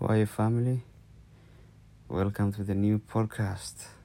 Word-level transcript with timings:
Why 0.00 0.24
family? 0.26 0.84
Welcome 2.06 2.52
to 2.52 2.62
the 2.62 2.76
new 2.76 3.00
podcast. 3.00 3.97